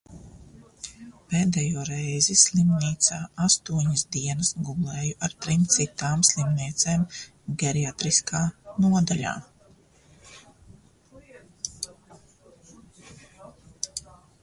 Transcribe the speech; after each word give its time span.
Pēdējo 1.31 1.81
reizi 1.89 2.35
slimnīcā 2.43 3.17
astoņas 3.47 4.03
dienas 4.15 4.49
gulēju 4.69 5.17
ar 5.27 5.35
trim 5.45 5.67
citām 5.75 6.23
slimniecēm 6.31 7.03
geriatriskā 7.63 8.41
nodaļā. 8.85 9.35